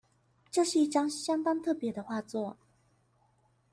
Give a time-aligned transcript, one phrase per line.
[0.49, 2.57] 這是一張相當特別的畫作